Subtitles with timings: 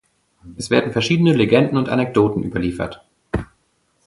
[0.57, 3.05] Es werden verschiedene Legenden und Anekdoten überliefert.